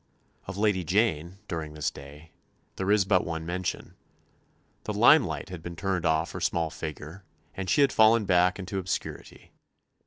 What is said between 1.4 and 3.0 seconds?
during this day, there